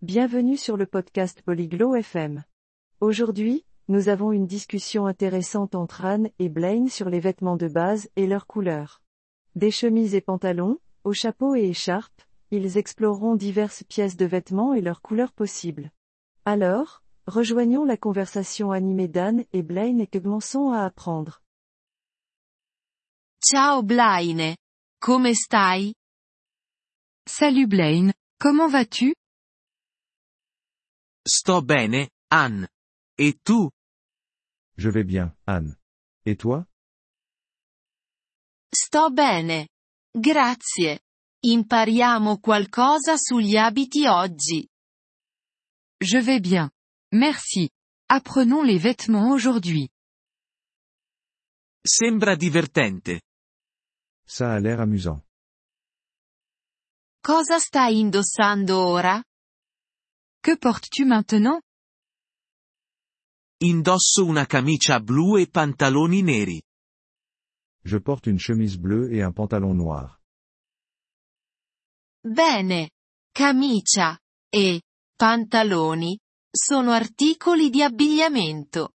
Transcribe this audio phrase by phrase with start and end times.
[0.00, 2.44] Bienvenue sur le podcast Polyglot FM.
[3.00, 8.08] Aujourd'hui, nous avons une discussion intéressante entre Anne et Blaine sur les vêtements de base
[8.14, 9.02] et leurs couleurs.
[9.56, 12.22] Des chemises et pantalons, aux chapeaux et écharpes,
[12.52, 15.90] ils exploreront diverses pièces de vêtements et leurs couleurs possibles.
[16.44, 21.42] Alors, rejoignons la conversation animée d'Anne et Blaine et commençons à apprendre.
[23.44, 24.54] Ciao Blaine.
[25.00, 25.92] Come stai?
[27.26, 29.17] Salut Blaine, comment vas-tu?
[31.28, 32.68] Sto bene, Anne.
[33.14, 33.68] E tu?
[34.78, 35.76] Je vais bien, Anne.
[36.24, 36.66] Et toi
[38.72, 39.68] Sto bene.
[40.10, 41.00] Grazie.
[41.44, 44.66] Impariamo qualcosa sugli abiti oggi.
[45.98, 46.70] Je vais bien.
[47.12, 47.68] Merci.
[48.06, 49.86] Apprenons les vêtements aujourd'hui.
[51.84, 53.20] Sembra divertente.
[54.26, 55.22] Ça a l'air amusant.
[57.20, 59.22] Cosa stai indossando ora?
[60.40, 61.60] Que portes-tu maintenant?
[63.60, 66.62] Indosso una camicia blu e pantaloni neri.
[67.84, 70.20] Je porte une chemise bleue et un pantalon noir.
[72.22, 72.90] Bene.
[73.32, 74.82] Camicia e
[75.16, 76.18] pantaloni
[76.50, 78.94] sono articoli di abbigliamento.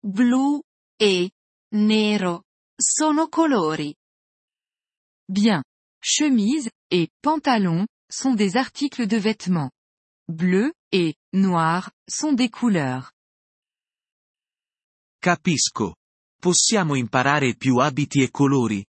[0.00, 0.60] Blu
[0.96, 1.30] e
[1.74, 2.44] nero
[2.76, 3.94] sono colori.
[5.24, 5.62] Bien.
[6.02, 9.70] Chemise et pantalon sont des articles de vêtements.
[10.30, 13.10] Bleu et noir sont des couleurs.
[15.20, 15.96] Capisco.
[16.40, 18.86] Possiamo imparare più abiti e colori?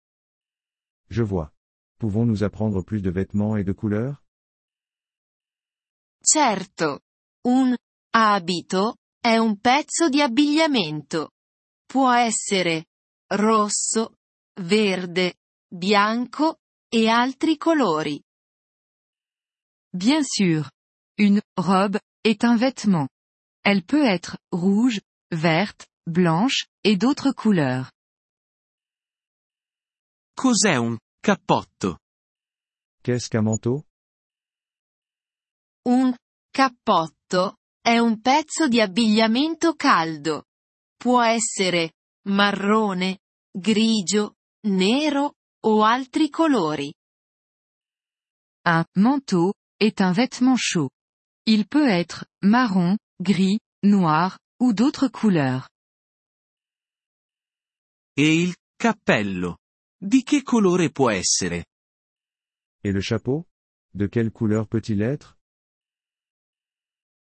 [1.09, 1.51] Je vois.
[1.99, 4.23] Pouvons-nous apprendre plus de vêtements et de couleurs?
[6.21, 7.01] Certo.
[7.43, 7.75] Un
[8.13, 11.31] abito è un pezzo di abbigliamento.
[11.85, 12.85] Può essere
[13.27, 14.15] rosso,
[14.61, 15.35] verde,
[15.67, 18.23] bianco e altri colori.
[19.91, 20.67] Bien sûr.
[21.17, 23.07] Une robe est un vêtement.
[23.63, 24.99] Elle peut être rouge,
[25.31, 27.91] verte, blanche, et d'autres couleurs.
[30.35, 31.99] Cos'è un cappotto?
[33.01, 33.85] Qu'est-ce qu'un manteau?
[35.87, 36.13] Un
[36.51, 40.43] cappotto è un pezzo di abbigliamento caldo.
[40.97, 41.93] Può essere
[42.27, 43.19] marrone,
[43.51, 44.35] grigio,
[44.67, 46.93] nero o altri colori.
[48.65, 50.89] Un manteau est un vêtement chaud.
[51.47, 55.69] Il peut être marron, gris, noir, ou d'autres couleurs.
[58.17, 59.57] E il cappello?
[59.95, 61.65] Di che colore può essere?
[62.83, 63.45] Et le chapeau
[63.93, 65.37] De quelle couleur peut-il être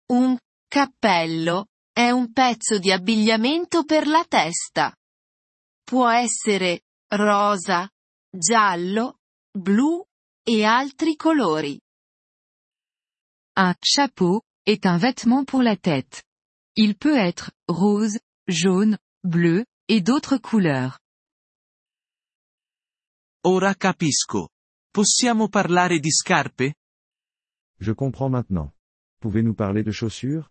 [0.10, 4.96] Un cappello è un pezzo di abbigliamento per la testa.
[5.84, 7.88] Può essere rosa,
[8.30, 9.20] giallo,
[9.52, 10.04] blu
[10.44, 11.80] e altri colori.
[13.60, 16.24] Un chapeau est un vêtement pour la tête.
[16.76, 21.00] Il peut être rose, jaune, bleu, et d'autres couleurs.
[23.44, 24.50] Ora capisco.
[24.92, 26.76] Possiamo parlare di scarpe?
[27.80, 28.76] Je comprends maintenant.
[29.22, 30.48] Pouvez-nous parler de chaussures?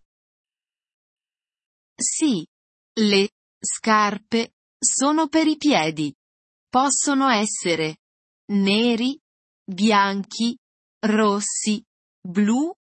[1.97, 2.45] Sì.
[2.99, 3.29] Le
[3.61, 6.13] scarpe sono per i piedi.
[6.69, 7.99] Possono essere
[8.51, 9.17] neri,
[9.65, 10.59] bianchi,
[11.07, 11.81] rossi,
[12.21, 12.75] blu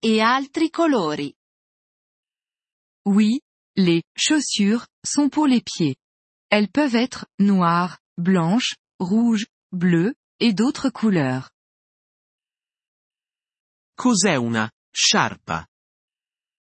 [0.00, 1.34] e altri colori.
[3.04, 3.40] Oui,
[3.76, 5.96] les chaussures sont pour les pieds.
[6.50, 11.50] Elles peuvent être noires, blanches, rouges, bleues, et d'autres couleurs.
[13.96, 15.66] Cos'è una sciarpa?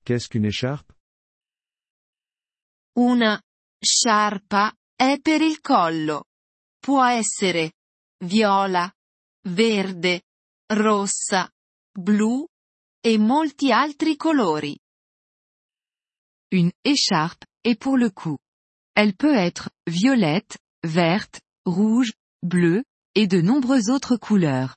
[0.04, 0.94] Qu'est-ce qu'une écharpe?
[2.96, 3.40] Una
[3.78, 6.26] sciarpa è per il collo.
[6.80, 7.74] Può essere
[8.24, 8.90] viola,
[9.50, 10.24] verde,
[10.68, 11.52] rossa,
[11.92, 12.48] blu
[13.08, 14.78] e molti altri colori.
[16.52, 18.38] Une écharpe est pour le cou.
[18.96, 22.84] Elle peut être violette, verte, rouge, bleue,
[23.16, 24.76] et de nombreuses autres couleurs.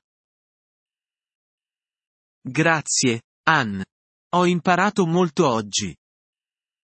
[2.45, 3.85] Grazie, Anne.
[4.33, 5.97] Ho imparato molto oggi.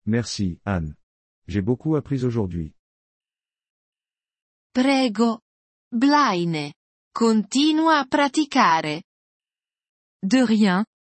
[0.07, 0.97] Merci, Anne.
[1.47, 2.73] J'ai beaucoup appris aujourd'hui.
[4.73, 5.41] Prego.
[5.93, 6.73] Blaine.
[7.13, 9.03] Continua a praticare.
[10.23, 10.83] De rien,